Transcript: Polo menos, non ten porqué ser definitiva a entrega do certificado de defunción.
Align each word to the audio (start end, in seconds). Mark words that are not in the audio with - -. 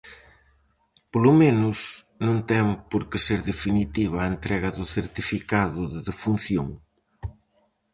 Polo 1.11 1.31
menos, 1.41 1.77
non 2.25 2.37
ten 2.49 2.65
porqué 2.91 3.17
ser 3.27 3.39
definitiva 3.51 4.17
a 4.19 4.29
entrega 4.33 4.69
do 4.77 4.85
certificado 4.95 5.79
de 5.93 5.99
defunción. 6.09 6.67